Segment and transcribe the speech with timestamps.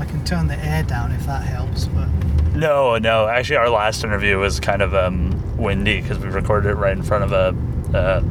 [0.00, 2.08] I can turn the air down if that helps, but
[2.54, 3.28] No, no.
[3.28, 7.02] Actually, our last interview was kind of um, windy because we recorded it right in
[7.02, 8.22] front of a uh,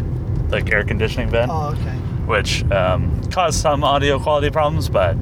[0.49, 1.95] like air conditioning vent, oh, okay.
[2.25, 4.89] which um, caused some audio quality problems.
[4.89, 5.15] But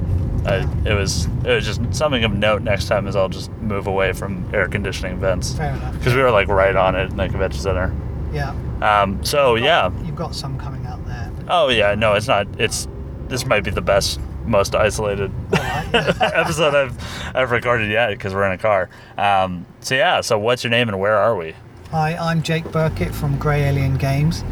[0.46, 2.62] uh, it was it was just something of note.
[2.62, 5.92] Next time is I'll just move away from air conditioning vents Fair enough.
[5.98, 7.94] because we were like right on it in the convention center.
[8.32, 8.54] Yeah.
[8.80, 9.90] Um, so yeah.
[10.04, 11.30] You've got some coming out there.
[11.48, 11.94] Oh yeah.
[11.94, 12.46] No, it's not.
[12.58, 12.88] It's
[13.28, 18.52] this might be the best, most isolated episode I've I've recorded yet because we're in
[18.52, 18.88] a car.
[19.16, 20.20] Um, so yeah.
[20.20, 21.54] So what's your name and where are we?
[21.90, 24.42] Hi, I'm Jake Birkett from Grey Alien Games,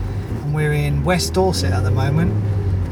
[0.43, 2.33] and we're in West Dorset at the moment,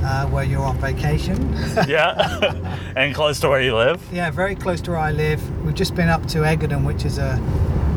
[0.04, 1.54] uh, where you're on vacation.
[1.88, 2.78] Yeah.
[2.96, 4.02] and close to where you live.
[4.12, 5.40] yeah, very close to where I live.
[5.64, 7.40] We've just been up to Eggardon, which is a,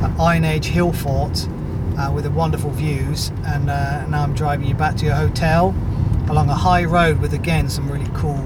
[0.04, 1.48] a Iron Age hill fort
[1.98, 5.76] uh, with the wonderful views, and uh, now I'm driving you back to your hotel
[6.30, 8.38] along a high road with again some really cool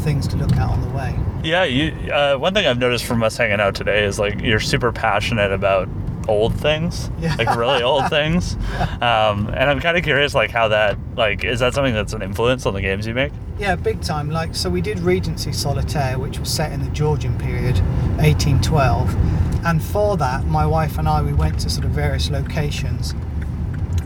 [0.00, 1.18] things to look at on the way.
[1.44, 1.64] Yeah.
[1.64, 2.10] You.
[2.12, 5.52] Uh, one thing I've noticed from us hanging out today is like you're super passionate
[5.52, 5.88] about
[6.28, 7.34] old things, Yeah.
[7.36, 8.54] like really old things.
[9.00, 12.22] Um, and I'm kind of curious, like how that, like, is that something that's an
[12.22, 13.32] influence on the games you make?
[13.58, 14.30] Yeah, big time.
[14.30, 17.78] Like, so we did Regency Solitaire, which was set in the Georgian period,
[18.18, 19.64] 1812.
[19.66, 23.12] And for that, my wife and I, we went to sort of various locations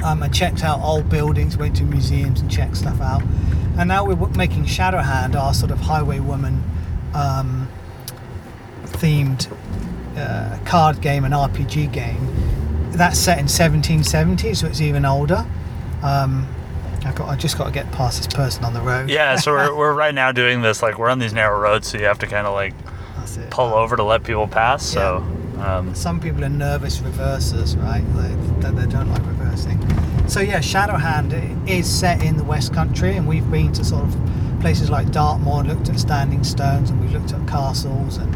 [0.02, 3.22] um, and checked out old buildings, went to museums and checked stuff out.
[3.76, 6.60] And now we're making Shadowhand, our sort of Highwaywoman
[7.14, 7.68] um,
[8.84, 9.48] themed
[10.16, 12.28] uh, card game and RPG game.
[12.92, 15.44] That's set in 1770, so it's even older.
[16.02, 16.46] Um,
[17.04, 19.10] I, got, I just got to get past this person on the road.
[19.10, 19.36] Yeah.
[19.36, 22.04] So we're, we're right now doing this, like, we're on these narrow roads, so you
[22.04, 22.74] have to kind of like
[23.50, 24.84] pull over to let people pass.
[24.84, 25.16] So,
[25.58, 28.04] um, Some people are nervous reversers, right?
[28.14, 29.80] They, they, they don't like reversing.
[30.26, 34.16] So yeah, Shadowhand is set in the West Country, and we've been to sort of
[34.60, 38.34] places like Dartmoor, and looked at standing stones, and we've looked at castles, and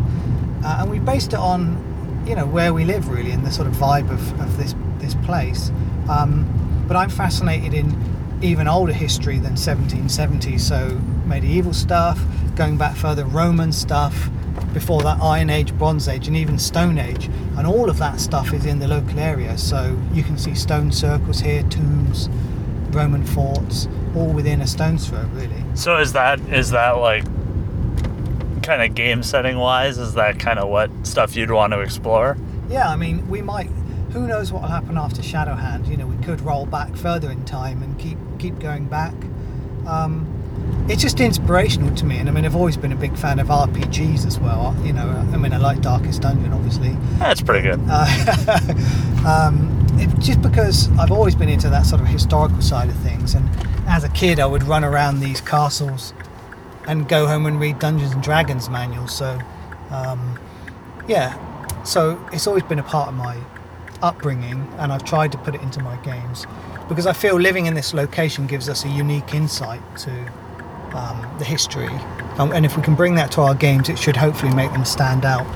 [0.65, 3.67] uh, and we based it on, you know, where we live really, and the sort
[3.67, 5.71] of vibe of, of this this place.
[6.11, 6.47] Um,
[6.87, 7.97] but I'm fascinated in
[8.43, 10.91] even older history than 1770s, so
[11.25, 12.23] medieval stuff,
[12.55, 14.31] going back further, Roman stuff,
[14.73, 17.27] before that Iron Age, Bronze Age, and even Stone Age,
[17.57, 19.57] and all of that stuff is in the local area.
[19.59, 22.29] So you can see stone circles here, tombs,
[22.91, 25.63] Roman forts, all within a stone's throw, really.
[25.75, 27.25] so is that, is that like,
[28.63, 32.37] kind of game setting wise, is that kind of what stuff you'd want to explore?
[32.69, 33.71] Yeah, I mean, we might.
[34.13, 35.89] Who knows what will happen after Shadowhand?
[35.89, 39.15] You know, we could roll back further in time and keep keep going back.
[39.87, 40.38] Um,
[40.89, 43.49] it's just inspirational to me, and I mean, I've always been a big fan of
[43.49, 44.75] RPGs as well.
[44.83, 46.97] You know, I mean, I like Darkest Dungeon, obviously.
[47.19, 47.81] That's pretty good.
[47.89, 48.59] Uh,
[49.27, 53.35] um, it, just because I've always been into that sort of historical side of things,
[53.35, 53.49] and
[53.87, 56.15] as a kid, I would run around these castles
[56.87, 59.15] and go home and read Dungeons and Dragons manuals.
[59.15, 59.39] So,
[59.91, 60.39] um,
[61.07, 63.39] yeah, so it's always been a part of my
[64.01, 66.47] upbringing, and I've tried to put it into my games
[66.89, 70.33] because I feel living in this location gives us a unique insight to
[70.95, 71.89] um, the history,
[72.39, 74.85] um, and if we can bring that to our games, it should hopefully make them
[74.85, 75.47] stand out,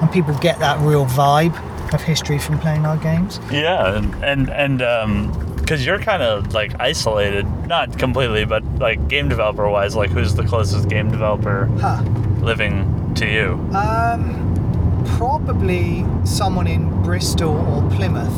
[0.00, 1.54] and people get that real vibe
[1.94, 3.38] of history from playing our games.
[3.50, 9.08] Yeah, and and and um, because you're kind of like isolated, not completely, but like
[9.08, 12.02] game developer wise, like who's the closest game developer Huh.
[12.40, 13.52] living to you?
[13.76, 18.32] Um, probably someone in Bristol or Plymouth.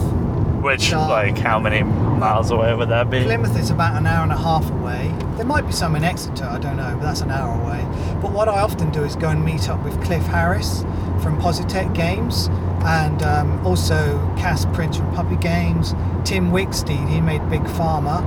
[0.64, 3.22] Which uh, like how many miles away would that be?
[3.22, 5.14] Plymouth is about an hour and a half away.
[5.36, 7.82] There might be some in Exeter, I don't know, but that's an hour away.
[8.22, 10.80] But what I often do is go and meet up with Cliff Harris
[11.22, 12.48] from Positech Games
[12.86, 15.92] and um, also Cass Prince from Puppy Games,
[16.24, 18.24] Tim Wicksteed, he made Big Pharma.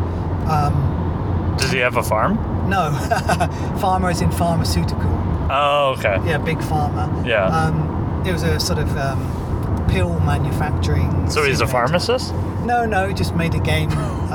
[0.47, 2.35] Um, Does he have a farm?
[2.69, 2.91] no,
[3.79, 5.09] Pharma is in pharmaceutical.
[5.49, 6.21] Oh, okay.
[6.23, 7.25] Yeah, Big Pharma.
[7.25, 7.45] Yeah.
[7.45, 9.19] Um, it was a sort of um,
[9.97, 11.27] pill manufacturing.
[11.27, 12.31] so he's a pharmacist?
[12.65, 13.89] No, no, just made a game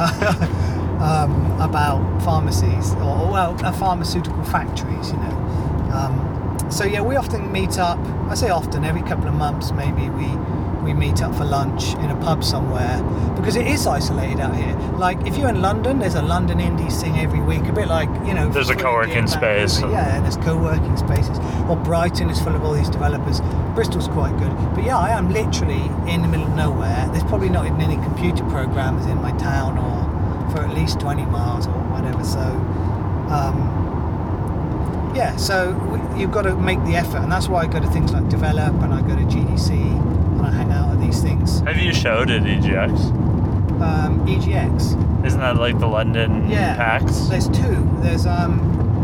[1.01, 5.37] um, about pharmacies or well, uh, pharmaceutical factories, you know.
[5.95, 8.01] Um, so yeah, we often meet up.
[8.29, 10.27] I say often, every couple of months, maybe we
[10.83, 13.01] we meet up for lunch in a pub somewhere
[13.37, 14.75] because it is isolated out here.
[14.97, 18.09] Like if you're in London, there's a London indie scene every week, a bit like
[18.27, 18.49] you know.
[18.51, 19.81] There's a co-working space.
[19.81, 21.39] Yeah, there's co-working spaces.
[21.69, 23.41] Or Brighton is full of all these developers.
[23.75, 25.83] Bristol's quite good, but yeah, I am literally
[26.13, 27.09] in the middle of nowhere.
[27.13, 31.25] There's probably not even any computer programmers in my town, or for at least 20
[31.27, 32.25] miles or whatever.
[32.25, 32.41] So.
[33.33, 33.81] Um,
[35.15, 35.73] yeah, so
[36.17, 38.75] you've got to make the effort, and that's why I go to things like Develop
[38.83, 41.61] and I go to GDC and I hang out at these things.
[41.61, 42.91] Have you showed at EGX?
[43.81, 46.77] Um, EGX, Isn't that like the London Yeah.
[46.77, 47.27] PAX?
[47.29, 47.89] there's two.
[48.01, 48.61] There's um,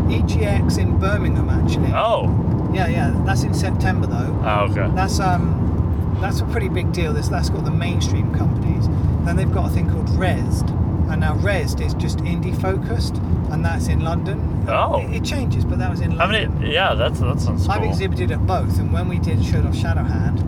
[0.09, 1.91] EGX in Birmingham actually.
[1.93, 3.13] Oh, Yeah, yeah.
[3.25, 4.41] That's in September though.
[4.43, 4.89] Oh, okay.
[4.95, 7.13] That's um, that's a pretty big deal.
[7.13, 8.87] This that's got the mainstream companies.
[9.25, 10.69] Then they've got a thing called Rezzed,
[11.11, 13.15] and now Rezzed is just indie focused,
[13.51, 14.65] and that's in London.
[14.69, 14.99] Oh.
[15.01, 16.53] It, it changes, but that was in London.
[16.59, 16.73] many?
[16.73, 17.71] Yeah, that's that sounds cool.
[17.75, 20.43] I've exhibited at both, and when we did Shirt of Shadowhand,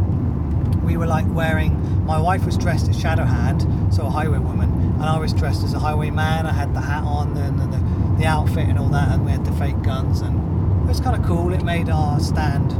[0.91, 2.05] we were like wearing.
[2.05, 5.73] My wife was dressed as Shadowhand, so a highway woman, and I was dressed as
[5.73, 6.45] a highwayman.
[6.45, 9.31] I had the hat on and, and the, the outfit and all that, and we
[9.31, 10.35] had the fake guns, and
[10.83, 11.53] it was kind of cool.
[11.53, 12.71] It made our stand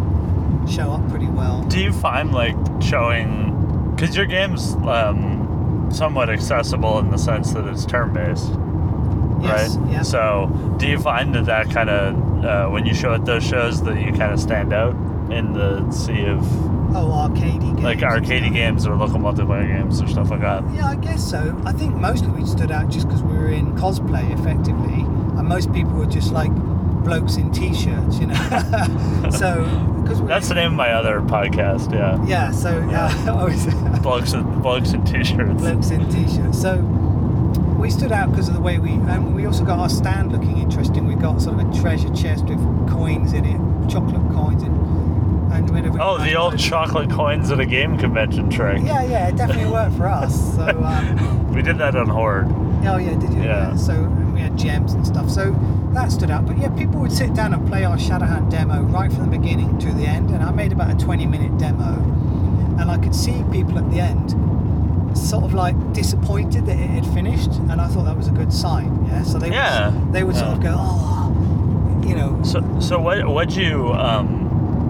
[0.69, 1.63] show up pretty well.
[1.63, 7.65] Do you find like showing because your game's um, somewhat accessible in the sense that
[7.67, 8.49] it's turn based,
[9.41, 9.91] Yes, right?
[9.91, 10.01] yeah.
[10.01, 13.81] So do you find that that kind of uh, when you show at those shows
[13.83, 14.95] that you kind of stand out
[15.31, 16.41] in the sea of
[16.93, 17.81] Oh, arcadey games.
[17.81, 20.63] like arcade games or local multiplayer games or stuff like that?
[20.73, 21.59] Yeah, I guess so.
[21.65, 25.01] I think mostly we stood out just because we were in cosplay, effectively,
[25.37, 26.51] and most people were just like
[27.03, 28.35] blokes in t-shirts, you know.
[29.31, 29.63] so
[30.03, 31.91] because That's the name of my other podcast.
[31.93, 33.65] Yeah, Yeah, so yeah, was
[34.01, 35.61] blokes and blokes in t-shirts.
[35.61, 36.61] blokes in t-shirts.
[36.61, 36.77] So
[37.79, 40.57] we stood out because of the way we, and we also got our stand looking
[40.57, 41.07] interesting.
[41.07, 42.59] We got sort of a treasure chest with
[42.89, 44.75] coins in it, chocolate coins, and
[45.51, 48.81] and we had a Oh, the old chocolate coins at a game convention trick.
[48.83, 50.55] Yeah, yeah, it definitely worked for us.
[50.55, 50.63] So.
[50.83, 52.47] Um, We did that on Horde.
[52.85, 53.43] Oh yeah, did you?
[53.43, 53.75] Yeah.
[53.75, 55.29] So and we had gems and stuff.
[55.29, 55.51] So
[55.93, 56.45] that stood out.
[56.45, 59.77] But yeah, people would sit down and play our Shadowhand demo right from the beginning
[59.79, 60.29] to the end.
[60.31, 61.93] And I made about a 20 minute demo,
[62.79, 64.35] and I could see people at the end
[65.17, 68.53] sort of like disappointed that it had finished, and I thought that was a good
[68.53, 69.05] sign.
[69.07, 69.23] Yeah.
[69.23, 69.89] So they Yeah.
[69.93, 72.39] would, they would sort of go, oh, you know.
[72.43, 73.27] So, so what?
[73.27, 74.40] What'd you um,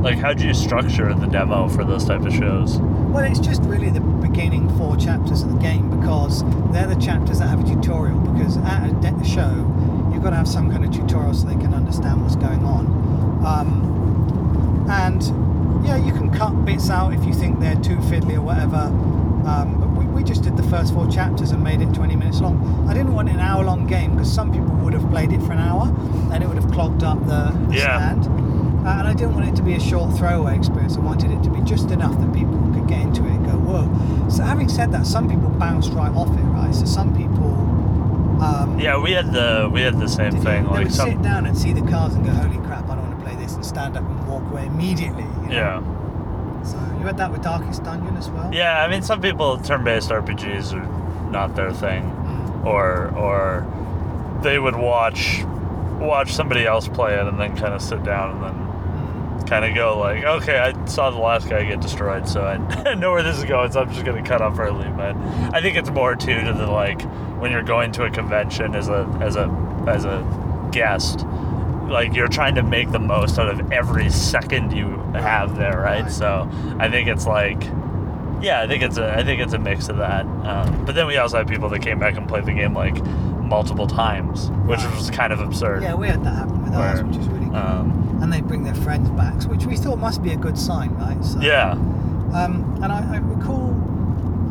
[0.01, 0.17] like?
[0.17, 2.77] how do you structure the demo for those type of shows?
[2.79, 7.39] Well, it's just really the beginning four chapters of the game because they're the chapters
[7.39, 8.19] that have a tutorial.
[8.19, 9.51] Because at a de- show,
[10.13, 12.85] you've got to have some kind of tutorial so they can understand what's going on.
[13.45, 15.21] Um, and
[15.85, 18.77] yeah, you can cut bits out if you think they're too fiddly or whatever.
[19.47, 22.41] Um, but we, we just did the first four chapters and made it 20 minutes
[22.41, 22.87] long.
[22.87, 25.53] I didn't want an hour long game because some people would have played it for
[25.53, 25.87] an hour
[26.31, 27.97] and it would have clogged up the, the Yeah.
[28.13, 28.25] stand.
[28.83, 30.97] Uh, and I didn't want it to be a short throwaway experience.
[30.97, 33.51] I wanted it to be just enough that people could get into it and go,
[33.51, 34.29] whoa.
[34.29, 36.73] So having said that, some people bounced right off it, right?
[36.73, 37.51] So some people,
[38.43, 40.63] um, Yeah, we had the we had the same did- thing.
[40.63, 43.07] they Like would sit down and see the cars and go, holy crap, I don't
[43.07, 45.25] want to play this, and stand up and walk away immediately.
[45.43, 45.53] you know?
[45.55, 45.81] Yeah,
[46.63, 48.49] So you had that with Darkest Dungeon as well.
[48.53, 48.83] yeah.
[48.83, 52.65] I mean, some people turn-based RPGs are not their thing, Mm.
[52.65, 53.65] or or
[54.41, 55.45] they would watch
[55.99, 58.67] watch somebody else play it and then kind of sit down and then.
[59.51, 63.11] Kind of go like, okay, I saw the last guy get destroyed, so I know
[63.11, 64.87] where this is going, so I'm just gonna cut off early.
[64.91, 65.13] But
[65.53, 67.01] I think it's more too to the like
[67.37, 69.49] when you're going to a convention as a as a
[69.87, 71.25] as a guest,
[71.89, 76.09] like you're trying to make the most out of every second you have there, right?
[76.09, 76.49] So
[76.79, 77.61] I think it's like.
[78.41, 80.25] Yeah, I think it's a I think it's a mix of that.
[80.25, 82.95] Um, but then we also had people that came back and played the game like
[83.51, 85.83] multiple times, which was kind of absurd.
[85.83, 87.55] Yeah, we had that happen with ours, Where, which is really cool.
[87.57, 90.91] um, and they bring their friends back, which we thought must be a good sign,
[90.95, 91.23] right?
[91.23, 91.73] So, yeah.
[92.33, 93.71] Um, and I, I recall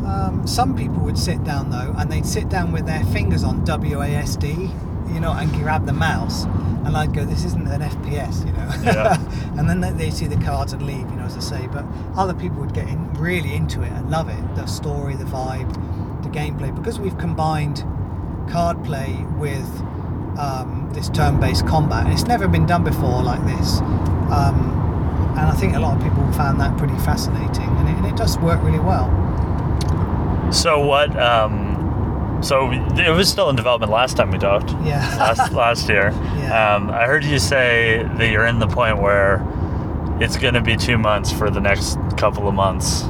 [0.05, 3.65] um, some people would sit down though, and they'd sit down with their fingers on
[3.65, 6.45] WASD, you know, and grab the mouse.
[6.83, 8.69] And I'd go, "This isn't an FPS," you know.
[8.83, 9.17] Yeah.
[9.59, 11.67] and then they, see the cards and leave, you know, as I say.
[11.67, 15.25] But other people would get in, really into it and love it, the story, the
[15.25, 15.71] vibe,
[16.23, 17.83] the gameplay, because we've combined
[18.49, 19.67] card play with
[20.37, 22.07] um, this turn-based combat.
[22.11, 23.79] It's never been done before like this.
[24.31, 24.79] Um,
[25.37, 28.15] and I think a lot of people found that pretty fascinating, and it, and it
[28.15, 29.09] does work really well.
[30.51, 31.17] So what?
[31.17, 34.71] Um, so it was still in development last time we talked.
[34.83, 34.99] Yeah.
[35.17, 36.11] last last year.
[36.37, 36.75] Yeah.
[36.75, 39.45] Um, I heard you say that you're in the point where
[40.19, 43.03] it's going to be two months for the next couple of months.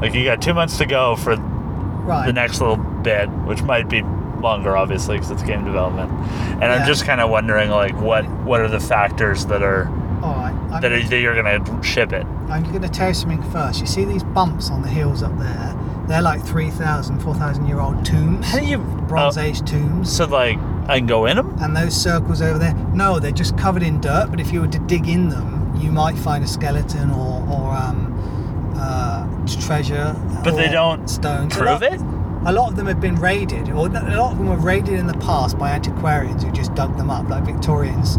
[0.00, 2.26] Like you got two months to go for right.
[2.26, 4.02] the next little bit, which might be
[4.40, 6.10] longer, obviously, because it's game development.
[6.10, 6.74] And Yeah.
[6.74, 9.84] I'm just kind of wondering, like, what what are the factors that are
[10.22, 10.54] right.
[10.70, 12.26] I'm, that, are, that you're going to ship it?
[12.48, 13.80] I'm going to tell you something first.
[13.80, 15.74] You see these bumps on the hills up there?
[16.06, 20.14] They're like 3,000, 4,000 year old tombs, How do you Bronze oh, Age tombs.
[20.14, 21.56] So like I can go in them?
[21.60, 24.28] And those circles over there, no, they're just covered in dirt.
[24.30, 27.72] But if you were to dig in them, you might find a skeleton or, or
[27.74, 29.26] um, uh,
[29.60, 30.14] treasure.
[30.44, 31.56] But they don't stones.
[31.56, 32.00] A Prove it?
[32.48, 35.06] A lot of them have been raided, or a lot of them were raided in
[35.08, 38.18] the past by antiquarians who just dug them up, like Victorians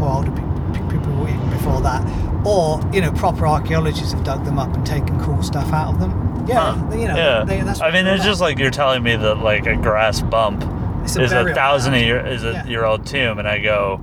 [0.00, 2.02] or older pe- pe- people even before that.
[2.46, 5.98] Or you know, proper archaeologists have dug them up and taken cool stuff out of
[6.00, 6.46] them.
[6.46, 6.96] Yeah, Huh.
[6.96, 7.44] you know, yeah.
[7.44, 10.62] they, that's I mean, it's just like you're telling me that like a grass bump
[10.62, 12.06] a is a thousand ground.
[12.06, 12.66] year is a Yeah.
[12.66, 14.00] year old tomb, and I go,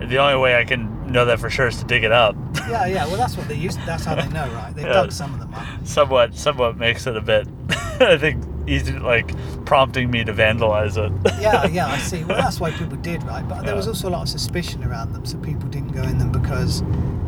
[0.00, 2.36] the only way I can know that for sure is to dig it up.
[2.68, 3.06] Yeah, yeah.
[3.06, 3.78] Well, that's what they used.
[3.86, 4.74] That's how they know, right?
[4.76, 4.92] They Yeah.
[4.92, 5.64] dug some of them up.
[5.84, 7.48] somewhat, somewhat makes it a bit.
[8.00, 9.32] I think easy, like
[9.64, 11.12] prompting me to vandalize it.
[11.40, 11.86] Yeah, yeah.
[11.86, 12.24] I see.
[12.24, 13.46] Well, that's why people did, right?
[13.48, 16.18] But there was also a lot of suspicion around them, so people didn't go in
[16.18, 16.82] them because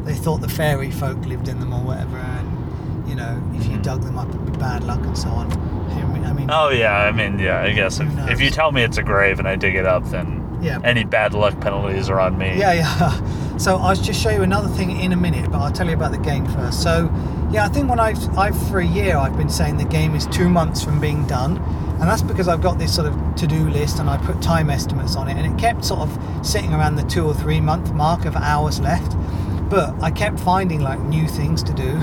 [0.05, 3.77] they thought the fairy folk lived in them or whatever, and you know, if you
[3.79, 3.83] Mhm.
[3.83, 5.51] dug them up, it'd be bad luck and so on.
[6.25, 8.99] I mean, Oh yeah, I mean yeah, I guess if, if you tell me it's
[8.99, 10.79] a grave and I dig it up, then yeah.
[10.85, 12.57] any bad luck penalties are on me.
[12.57, 13.21] Yeah, yeah.
[13.61, 16.13] So I'll just show you another thing in a minute, but I'll tell you about
[16.13, 16.83] the game first.
[16.83, 17.09] So,
[17.53, 20.27] yeah, I think when I've, I've for a year, I've been saying the game is
[20.27, 23.99] two months from being done, and that's because I've got this sort of to-do list
[23.99, 27.03] and I put time estimates on it, and it kept sort of sitting around the
[27.05, 29.17] two or three month mark of hours left.
[29.69, 31.83] But I kept finding like new things to do,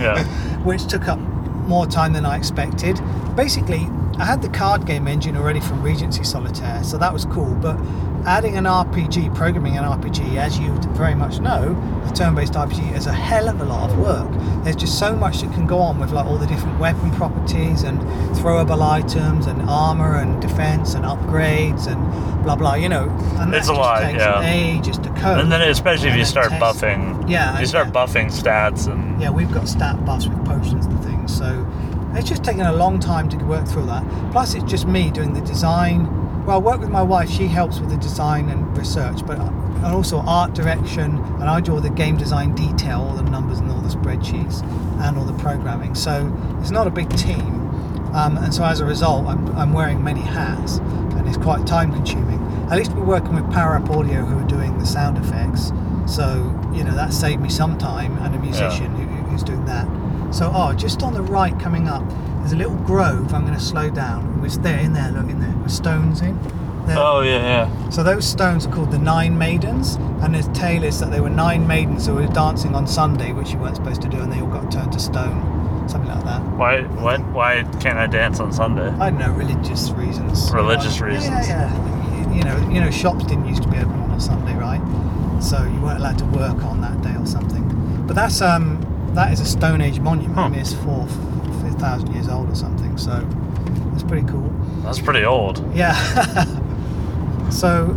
[0.00, 0.24] Yeah.
[0.64, 2.98] which took up more time than I expected.
[3.36, 3.88] Basically,
[4.18, 7.54] I had the card game engine already from Regency Solitaire, so that was cool.
[7.54, 7.76] But
[8.26, 11.74] adding an RPG, programming an RPG, as you very much know,
[12.06, 14.28] a turn-based RPG is a hell of a lot of work.
[14.64, 17.82] There's just so much that can go on with like all the different weapon properties
[17.82, 17.98] and
[18.36, 22.74] throwable items and armor and defense and upgrades and blah blah.
[22.74, 23.08] You know,
[23.38, 24.42] and It's a lot, takes yeah.
[24.42, 25.40] ages to code.
[25.40, 26.62] And then especially if you start test.
[26.82, 27.92] buffing, Yeah, you start yeah.
[27.92, 31.66] buffing stats and Yeah, we've got stat buffs with potions and things, so
[32.14, 34.04] it's just taken a long time to work through that.
[34.32, 36.08] Plus, it's just me doing the design.
[36.46, 39.94] Well, I work with my wife; she helps with the design and research, but and
[39.94, 43.70] also art direction, and I do all the game design detail, all the numbers and
[43.70, 44.62] all the spreadsheets,
[45.00, 45.94] and all the programming.
[45.94, 46.30] So
[46.60, 47.68] it's not a big team,
[48.14, 51.92] um, and so as a result, I'm, I'm wearing many hats, and it's quite time
[51.92, 52.40] consuming.
[52.70, 55.72] At least we're working with Power Up Audio, who are doing the sound effects.
[56.06, 59.86] So you know that saved me some time, and a musician who, who's doing that.
[60.34, 62.04] So oh, just on the right coming up,
[62.50, 63.32] there's a little grove.
[63.32, 64.42] I'm going to slow down.
[64.44, 66.36] It's there in there, look in there, with stones in.
[66.86, 66.98] There.
[66.98, 67.90] oh yeah, yeah.
[67.90, 71.30] So those stones are called the Nine Maidens, and the tale is that there were
[71.30, 74.40] nine maidens who were dancing on Sunday, which you weren't supposed to do, and they
[74.40, 76.40] all got turned to stone, something like that.
[76.56, 78.88] Why what why can't I dance on Sunday?
[78.88, 80.50] I don't know, religious reasons.
[80.50, 81.48] Religious Yeah, reasons.
[81.48, 82.34] Yeah, yeah.
[82.34, 84.80] You know, you know, shops didn't used to be open on a Sunday, right?
[85.40, 88.06] So you weren't allowed to work on that day or something.
[88.06, 90.54] But that's um, that is a Stone Age monument.
[90.54, 90.60] Huh.
[90.60, 91.06] it's four
[91.80, 92.96] thousand years old or something.
[92.98, 93.26] So
[93.94, 94.48] it's pretty cool.
[94.84, 95.64] That's pretty old.
[95.74, 95.94] Yeah.
[97.50, 97.96] so,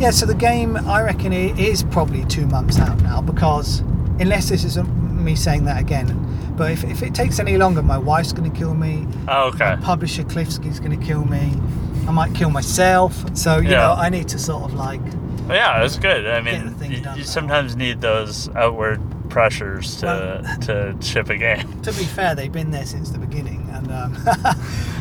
[0.00, 0.10] yeah.
[0.10, 3.80] So the game, I reckon, it is probably two months out now because
[4.18, 4.88] unless this isn't
[5.22, 6.26] me saying that again.
[6.56, 9.76] But if, if it takes any longer, my wife's going to kill me Oh, okay.
[9.82, 11.54] publisher Cliffski's going to kill me.
[12.06, 13.14] I might kill myself.
[13.36, 13.78] So you Yeah.
[13.78, 15.00] know, I need to sort of like
[15.48, 16.26] yeah, it's good.
[16.28, 19.00] I mean, you, you sometimes need those outward
[19.30, 21.80] pressures to to ship a game.
[21.82, 24.14] to be fair, they've been there since the beginning, and um,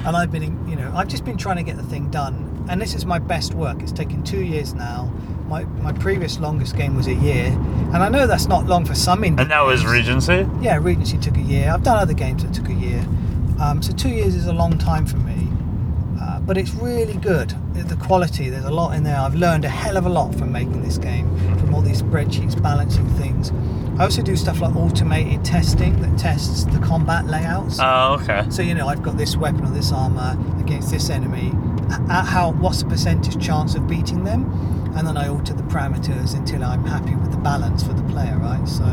[0.05, 2.45] and I've been, you know, I've just been trying to get the thing done.
[2.69, 3.81] And this is my best work.
[3.81, 5.11] It's taken two years now.
[5.47, 8.95] My my previous longest game was a year, and I know that's not long for
[8.95, 9.41] some indie.
[9.41, 9.85] And that was.
[9.85, 10.47] Regency.
[10.61, 11.71] Yeah, Regency took a year.
[11.71, 13.03] I've done other games that took a year.
[13.59, 15.48] Um, so two years is a long time for me.
[16.49, 17.53] But it's really good.
[17.75, 19.19] The- The quality, there's a lot in there.
[19.19, 21.27] I've learned a hell of a lot from making this game,
[21.59, 23.53] from all these spreadsheets, balancing things.
[23.99, 27.77] I also do stuff like automated testing that tests the combat layouts.
[27.79, 28.45] Oh, okay.
[28.49, 31.53] So you know, I've got this weapon or this armor against this enemy.
[32.09, 34.41] At how what's the percentage chance of beating them?
[34.95, 38.37] And then I alter the parameters until I'm happy with the balance for the player,
[38.39, 38.67] right?
[38.67, 38.85] So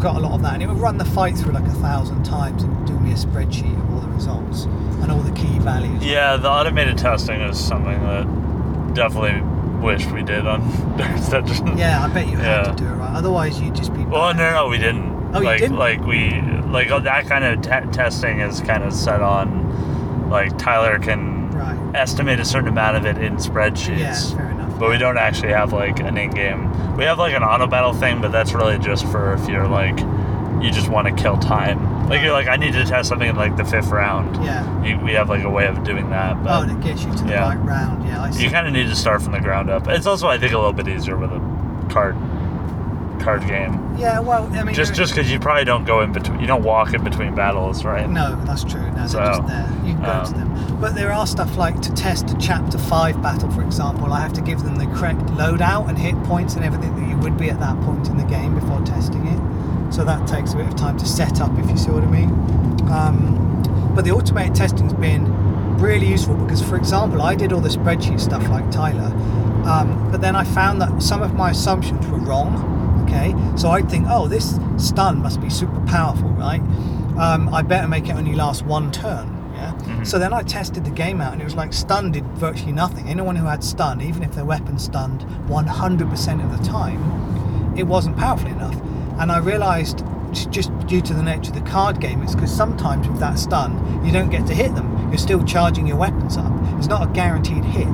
[0.00, 1.72] I've got a lot of that, and it would run the fight through like a
[1.74, 5.58] thousand times and do me a spreadsheet of all the results and all the key
[5.58, 6.02] values.
[6.02, 9.42] Yeah, the automated testing is something that definitely
[9.84, 10.62] wish we did on
[10.96, 11.76] Dark Dungeon.
[11.76, 12.72] Yeah, I bet you had Yeah.
[12.72, 13.14] to do it right.
[13.14, 14.02] Otherwise, you'd just be.
[14.06, 15.34] Well, no, no, we didn't.
[15.34, 15.76] Oh, you like, didn't?
[15.76, 16.30] like we,
[16.70, 21.76] like that kind of te- testing is kind of set on, like Tyler can Right.
[21.94, 23.98] estimate a certain amount of it in spreadsheets.
[23.98, 24.59] Yeah, fair enough.
[24.80, 26.96] But we don't actually have like an in-game.
[26.96, 29.98] We have like an auto battle thing, but that's really just for if you're like,
[30.62, 32.08] you just want to kill time.
[32.08, 34.42] Like you're like, I need to test something in like the fifth round.
[34.44, 34.82] Yeah.
[34.84, 36.36] You, we have like a way of doing that.
[36.38, 37.48] Oh, But and it gets you to the yeah.
[37.54, 38.06] right round.
[38.06, 38.42] Yeah, I see.
[38.42, 39.86] you kind of need to start from the ground up.
[39.86, 42.16] It's also, I think, a little bit easier with a card
[43.20, 43.96] card game.
[43.98, 46.62] yeah, well, I mean, Just just because you probably don't go in between, you don't
[46.62, 48.08] walk in between battles, right?
[48.08, 48.80] No, that's true.
[48.80, 49.72] No, they're So, just there.
[49.84, 50.80] You can go um, to them.
[50.80, 54.12] But there are stuff like to test a chapter five battle, for example.
[54.12, 57.16] I have to give them the correct loadout and hit points and everything that you
[57.18, 59.92] would be at that point in the game before testing it.
[59.92, 62.06] So that takes a bit of time to set up, if you see what I
[62.06, 62.30] mean.
[62.90, 65.24] Um, but the automated testing's been
[65.78, 69.12] really useful because, for example, I did all the spreadsheet stuff like Tyler,
[69.66, 72.78] um, but then I found that some of my assumptions were wrong.
[73.10, 76.60] Okay, so I'd think, oh, this stun must be super powerful, right?
[77.18, 79.36] Um, I better make it only last one turn.
[79.56, 79.72] Yeah.
[79.72, 80.06] Mhm.
[80.06, 83.08] So then I tested the game out, and it was like stun did virtually nothing.
[83.08, 88.16] Anyone who had stun, even if their weapon stunned 100% of the time, it wasn't
[88.16, 88.76] powerful enough.
[89.18, 90.04] And I realised
[90.50, 94.02] just due to the nature of the card game, it's because sometimes with that stun,
[94.04, 95.08] you don't get to hit them.
[95.08, 96.52] You're still charging your weapons up.
[96.78, 97.88] It's not a guaranteed hit.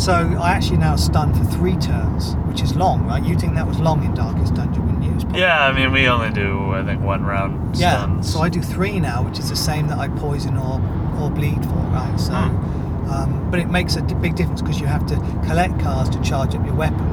[0.00, 3.22] So I actually now stun for three turns, which is long, right?
[3.22, 5.04] You think that was long in Darkest Dungeon, wouldn't
[5.34, 5.38] you?
[5.38, 7.98] Yeah, I mean, we only do, I think, one round Yeah.
[7.98, 8.32] stuns.
[8.32, 10.80] So I do three now, which is the same that I poison or
[11.20, 12.18] or bleed for, right?
[12.18, 13.10] So, Hmm.
[13.12, 15.16] um, but it makes a big difference because you have to
[15.46, 17.06] collect cards to charge up your weapon,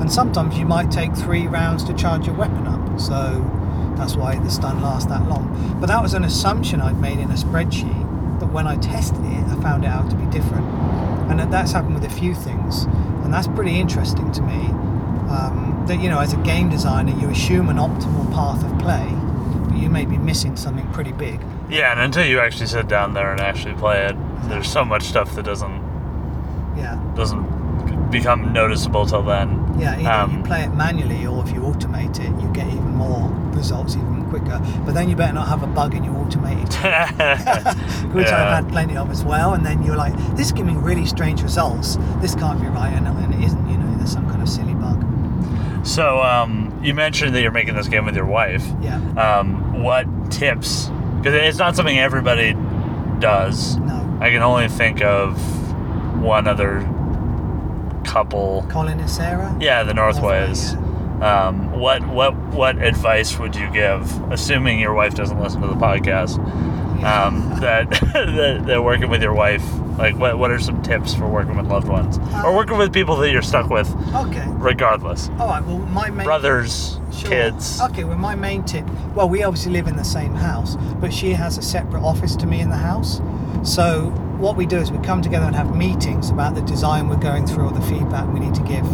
[0.00, 2.98] and sometimes you might take three rounds to charge your weapon up.
[2.98, 3.44] So
[3.96, 5.54] that's why the stun lasts that long.
[5.80, 8.06] But that was an assumption I'd made in a spreadsheet.
[8.40, 10.64] But when I tested it, I found it out to be different,
[11.30, 12.84] and that's happened with a few things,
[13.24, 14.66] and that's pretty interesting to me.
[15.30, 19.06] Um, that you know, as a game designer, you assume an optimal path of play,
[19.68, 21.40] but you may be missing something pretty big.
[21.70, 24.16] Yeah, and until you actually sit down there and actually play it,
[24.48, 25.80] there's so much stuff that doesn't
[26.76, 29.74] Yeah, doesn't become noticeable till then.
[29.78, 29.96] yeah.
[29.98, 33.30] Either Um, you play it manually, or if you automate it, you get even more
[33.54, 34.60] results even quicker.
[34.84, 36.72] But then you better not have a bug in your automated,
[38.14, 38.56] which Yeah.
[38.56, 39.54] I've had plenty of as well.
[39.54, 41.96] And then you're like, this is giving me really strange results.
[42.20, 43.68] This can't be right, and, and it isn't.
[43.68, 45.04] You know, there's some kind of silly bug.
[45.86, 48.64] So, um, you mentioned that you're making this game with your wife.
[48.80, 48.96] Yeah.
[49.14, 50.90] Um, what tips?
[51.16, 52.54] Because it's not something everybody
[53.18, 53.76] does.
[53.78, 54.18] No.
[54.20, 55.36] I can only think of
[56.22, 56.80] one other
[58.04, 58.64] couple.
[58.68, 59.56] Colin and Sarah.
[59.60, 60.74] Yeah, the Northways.
[61.22, 64.02] Um, what what what advice would you give,
[64.32, 66.38] assuming your wife doesn't listen to the podcast?
[67.04, 69.64] Um, that, that that working with your wife,
[69.98, 73.16] like what what are some tips for working with loved ones or working with people
[73.18, 74.44] that you're stuck with, Okay.
[74.48, 75.64] regardless, All right.
[75.64, 77.30] Well, my main brothers, Sure.
[77.30, 77.80] kids.
[77.80, 78.84] Okay, well, my main tip.
[79.14, 82.46] Well, we obviously live in the same house, but she has a separate office to
[82.46, 83.20] me in the house.
[83.62, 87.16] So what we do is we come together and have meetings about the design we're
[87.16, 88.84] going through or the feedback we need to give,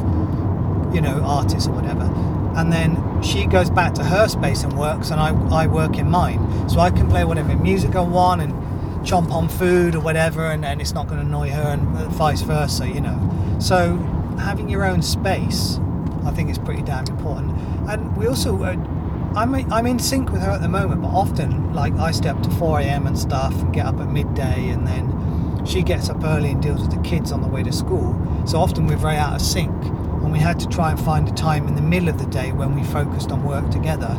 [0.93, 2.05] you know, artists or whatever.
[2.57, 6.11] And then she goes back to her space and works, and I, I work in
[6.11, 6.69] mine.
[6.69, 8.53] So I can play whatever music I want and
[9.07, 12.43] chomp on food or whatever, and, and it's not going to annoy her, and vice
[12.43, 13.57] versa, you know.
[13.61, 13.97] So
[14.39, 15.79] having your own space,
[16.25, 17.57] I think is pretty damn important.
[17.89, 18.73] And we also, uh,
[19.37, 22.43] I'm I'm in sync with her at the moment, but often like I stay up
[22.43, 23.07] to 4 a.m.
[23.07, 26.81] and stuff, and get up at midday, and then she gets up early and deals
[26.81, 28.17] with the kids on the way to school.
[28.47, 29.71] So often we're very out of sync,
[30.23, 32.53] and we had to try and find a time in the middle of the day
[32.53, 34.17] when we focused on work together.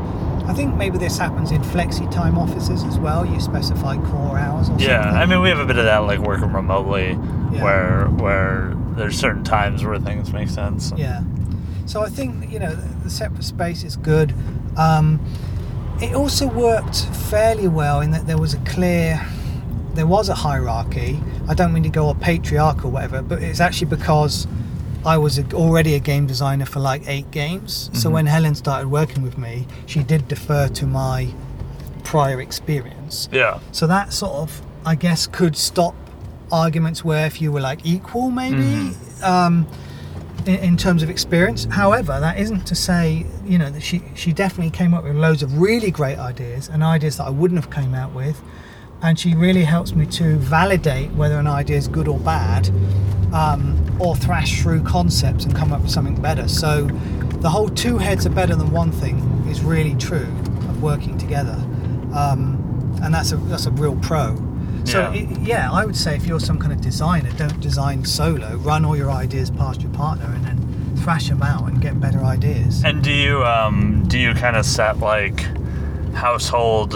[0.48, 3.26] I think maybe this happens in flexi time offices as well.
[3.26, 5.18] You specify core hours or Yeah, something.
[5.22, 7.10] I mean we have a bit of that, like working remotely,
[7.52, 7.64] Yeah.
[7.64, 10.92] where where there's certain times where things make sense.
[10.98, 11.22] Yeah.
[11.86, 14.34] So I think you know the, the separate space is good.
[14.78, 15.20] Um,
[16.02, 19.22] it also worked fairly well in that there was a clear,
[19.96, 21.20] there was a hierarchy.
[21.48, 24.48] I don't mean to go all patriarchal or whatever, but it's actually because
[25.06, 27.90] I was already a game designer for like eight games.
[27.94, 28.14] So Mhm.
[28.14, 31.28] when Helen started working with me, she did defer to my
[32.04, 33.30] prior experience.
[33.32, 33.60] Yeah.
[33.72, 35.96] So that sort of, I guess, could stop
[36.52, 39.68] arguments where if you were like equal, maybe, um,
[40.46, 41.68] in, in terms of experience.
[41.70, 45.44] However, that isn't to say, you know, that she she definitely came up with loads
[45.44, 48.42] of really great ideas and ideas that I wouldn't have came out with,
[49.02, 52.70] and she really helps me to validate whether an idea is good or bad,
[53.34, 56.48] um, or thrash through concepts and come up with something better.
[56.48, 56.86] So,
[57.42, 60.28] the whole two heads are better than one thing is really true
[60.70, 61.56] of working together,
[62.14, 64.36] um, and that's a that's a real pro.
[64.86, 65.14] So Yeah.
[65.14, 68.56] it, yeah, I would say if you're some kind of designer, don't design solo.
[68.58, 72.24] Run all your ideas past your partner and then thrash them out and get better
[72.24, 72.84] ideas.
[72.84, 75.46] And do you um do you kind of set like
[76.14, 76.94] household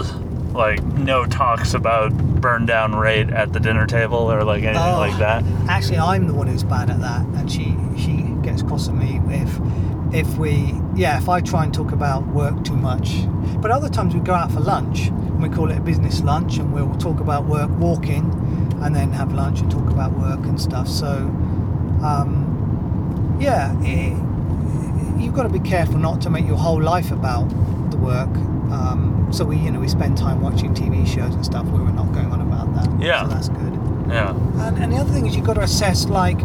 [0.54, 4.98] like no talks about burn down rate at the dinner table or like anything Oh.
[4.98, 5.42] like that?
[5.68, 9.20] Actually, I'm the one who's bad at that, and she she gets cross at me
[9.28, 9.58] if
[10.14, 13.26] if we yeah if I try and talk about work too much.
[13.60, 16.58] But other times we go out for lunch and we call it a business lunch,
[16.58, 18.30] and we'll talk about work walking,
[18.82, 20.86] and then have lunch and talk about work and stuff.
[20.88, 21.10] So
[22.02, 24.12] um, yeah, it,
[25.20, 27.48] you've got to be careful not to make your whole life about
[27.90, 28.28] the work.
[28.72, 31.92] Um, so we you know we spend time watching TV shows and stuff where we're
[31.92, 33.00] not going on about that.
[33.00, 33.22] Yeah.
[33.22, 33.74] so that's good.
[34.08, 34.36] Yeah.
[34.66, 36.40] And, and the other thing is you've got to assess like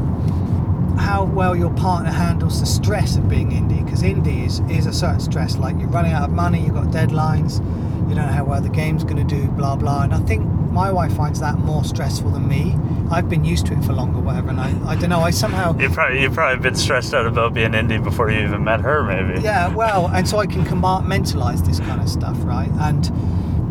[1.00, 4.94] how well your partner handles the stress of being indie because indie is, is a
[4.94, 7.60] certain stress like you're running out of money you've got deadlines
[8.10, 10.46] you don't know how well the game's going to do blah blah and i think
[10.72, 12.76] my wife finds that more stressful than me.
[13.12, 15.76] I've been used to it for longer whatever and i, I don't know i somehow
[15.80, 19.04] You probably you've probably been stressed out about being indie before you even met her,
[19.04, 19.42] maybe.
[19.42, 22.70] yeah well and so i can compartmentalize this kind of stuff right?
[22.80, 23.12] And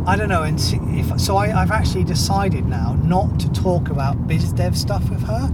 [0.08, 0.58] i don't know and
[0.98, 5.22] if so I, i've actually decided now not to talk about biz dev stuff with
[5.24, 5.52] her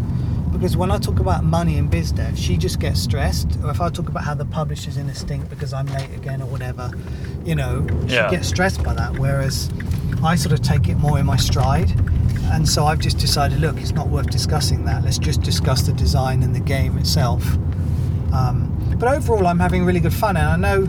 [0.65, 3.59] because when I talk about money in biz dev, she just gets stressed.
[3.63, 6.41] Or if I talk about how the publisher's in a stink because I'm late again
[6.41, 6.91] or whatever,
[7.45, 8.31] you know, she Yeah.
[8.31, 9.19] gets stressed by that.
[9.19, 9.69] Whereas
[10.23, 11.91] I sort of take it more in my stride.
[12.45, 15.05] And so I've just decided, look, it's not worth discussing that.
[15.05, 17.45] Let's just discuss the design and the game itself.
[18.33, 20.39] Um, but overall, I'm having really good fun.
[20.39, 20.87] And I know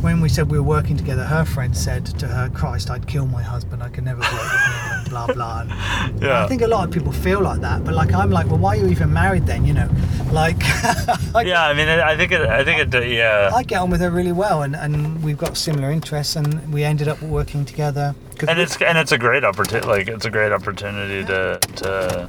[0.00, 3.26] when we said we were working together, her friend said to her, Christ, I'd kill
[3.26, 3.80] my husband.
[3.80, 4.73] I could never work with him
[5.14, 5.60] blah, blah.
[5.60, 6.44] And Yeah.
[6.44, 7.84] I think a lot of people feel like that.
[7.84, 9.64] But like, I'm like, well, why are you even married then?
[9.64, 9.88] You know,
[10.32, 10.56] like,
[11.34, 12.40] I, yeah, I mean, I think it.
[12.42, 13.08] I think it.
[13.08, 13.50] Yeah.
[13.54, 14.62] I get on with her really well.
[14.62, 16.36] And, and we've got similar interests.
[16.36, 18.14] And we ended up working together.
[18.48, 19.86] and it's and it's a great opportunity.
[19.86, 22.28] Like it's a great opportunity to to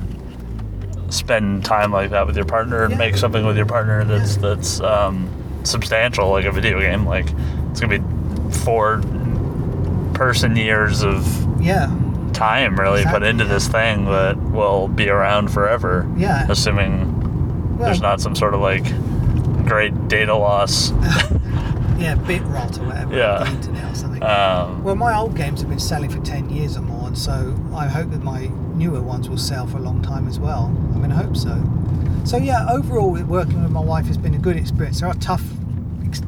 [1.09, 2.97] spend time like that with your partner and Yeah.
[2.97, 5.27] make something with your partner that's that's um,
[5.63, 7.05] substantial, like a video game.
[7.05, 7.27] Like
[7.71, 8.05] it's gonna be
[8.65, 9.01] four
[10.13, 11.25] person years of
[11.61, 11.87] yeah,
[12.35, 16.09] time really put into this thing that will be around forever.
[16.17, 16.45] yeah.
[16.49, 18.85] Assuming Well, there's not some sort of like
[19.65, 20.91] great data loss.
[21.97, 23.15] yeah, bit rot or whatever.
[23.15, 23.43] Yeah.
[23.43, 24.23] The internet or something.
[24.23, 27.55] Um, Well, my old games have been selling for 10 years or more, and so
[27.73, 30.65] I hope that my newer ones will sell for a long time as well.
[30.93, 31.61] I mean, I hope so.
[32.25, 34.99] So, yeah, overall, working with my wife has been a good experience.
[34.99, 35.43] There are tough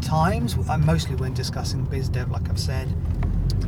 [0.01, 2.87] times, mostly when discussing biz dev, like I've said.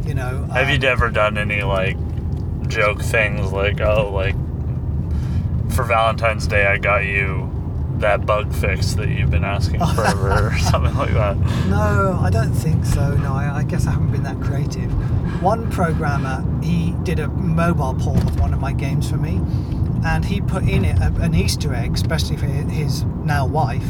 [0.05, 1.97] You know, Have um, you ever done any like
[2.69, 4.35] joke things like oh like
[5.73, 7.49] for Valentine's Day I got you
[7.99, 11.37] that bug fix that you've been asking forever or something like that?
[11.67, 13.15] No, I don't think so.
[13.17, 14.89] No, I, I guess I haven't been that creative.
[15.41, 19.41] One programmer, he did a mobile port of one of my games for me,
[20.05, 23.87] and he put in it a, an Easter egg, especially for his now wife.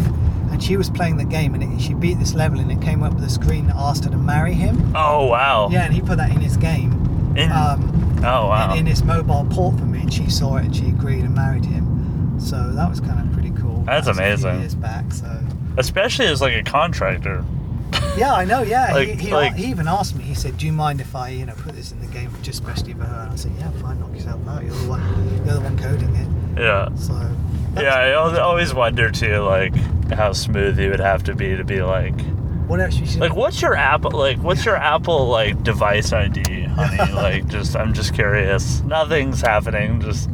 [0.51, 3.03] And she was playing the game, and it, she beat this level, and it came
[3.03, 4.91] up with a screen that asked her to marry him.
[4.95, 5.69] Oh wow!
[5.69, 6.91] Yeah, and he put that in his game,
[7.37, 8.73] In, um, oh wow!
[8.73, 11.34] in, in his mobile port for me, and she saw it, and she agreed and
[11.36, 12.39] married him.
[12.39, 13.84] So that was kind of pretty cool.
[13.86, 14.60] That's That was a few amazing.
[14.62, 15.39] Years back, so.
[15.77, 17.43] Especially as like a contractor.
[18.17, 18.62] Yeah, I know.
[18.62, 20.23] Yeah, Like- he, he, like- he even asked me.
[20.23, 22.62] He said, "Do you mind if I, you know, put this in the game just
[22.62, 23.99] especially for her?" And I said, "Yeah, fine.
[23.99, 24.63] Knock yourself out.
[24.63, 25.45] You're the one.
[25.45, 26.27] You're the one coding it."
[26.60, 26.89] Yeah.
[26.95, 27.13] So.
[27.13, 29.73] that's- Yeah, I always wonder too, like
[30.12, 32.19] how smooth you would have to be to be like,
[32.67, 32.95] What else?
[32.97, 33.21] You should.
[33.21, 37.13] like what's your Apple, like what's your Apple like device ID, honey?
[37.13, 38.81] like just, I'm just curious.
[38.81, 40.01] Nothing's happening.
[40.01, 40.29] Just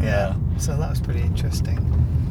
[0.00, 0.34] yeah.
[0.58, 1.80] So that was pretty interesting.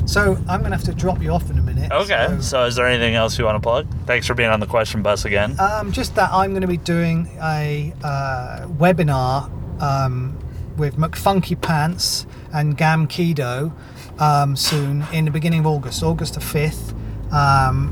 [0.06, 1.92] So I'm gonna have to drop you off in a minute.
[1.92, 2.28] Okay.
[2.36, 3.88] So, So, is there anything else you want to plug?
[4.06, 5.58] Thanks for being on the question bus again.
[5.60, 9.50] um, just that I'm going to be doing a uh, webinar
[9.82, 10.38] um,
[10.78, 13.72] with McFunky Pants and Gamkedo
[14.20, 16.94] um, soon in the beginning of August, August the fifth.
[17.32, 17.92] Um,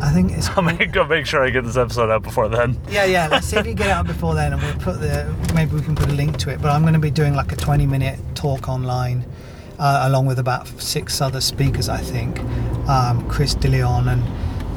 [0.00, 2.78] I think it's I'll make, go make sure I get this episode out before then.
[2.88, 3.28] Yeah, yeah.
[3.28, 5.82] Let's see if you get it out before then, and we'll put the maybe we
[5.82, 6.60] can put a link to it.
[6.60, 9.24] But I'm going to be doing like a 20 minute talk online,
[9.78, 12.38] uh, along with about six other speakers, I think.
[12.88, 14.22] Um, Chris DeLeon and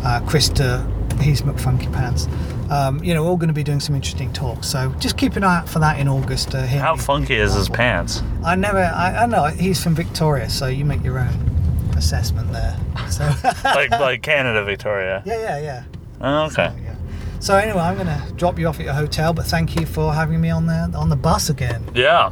[0.05, 0.81] uh, Christer,
[1.21, 2.27] he's McFunky Pants.
[2.71, 4.67] Um, you know, we're all going to be doing some interesting talks.
[4.67, 6.53] So just keep an eye out for that in August.
[6.53, 8.21] Uh, How funky is his pants?
[8.45, 8.79] I never.
[8.79, 11.58] I, I know he's from Victoria, so you make your own
[11.99, 12.75] assessment there.
[13.09, 13.23] So
[13.63, 15.21] Like like Canada, Victoria.
[15.25, 15.83] yeah, yeah, yeah.
[16.21, 16.71] Oh, okay.
[16.75, 16.95] So, yeah.
[17.39, 20.13] So anyway, I'm going to drop you off at your hotel, but thank you for
[20.13, 21.83] having me on the on the bus again.
[21.93, 22.31] Yeah.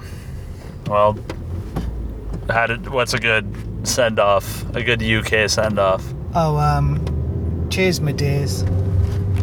[0.87, 1.17] Well,
[2.49, 2.89] how did?
[2.89, 3.45] What's a good
[3.87, 4.63] send off?
[4.75, 6.03] A good UK send off?
[6.33, 8.63] Oh, um, cheers, my dears.